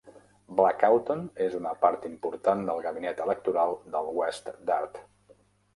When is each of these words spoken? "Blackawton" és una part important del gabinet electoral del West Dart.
"Blackawton" 0.59 1.21
és 1.47 1.57
una 1.59 1.73
part 1.83 2.09
important 2.11 2.67
del 2.71 2.83
gabinet 2.89 3.25
electoral 3.29 3.79
del 3.97 4.13
West 4.23 4.55
Dart. 4.73 5.01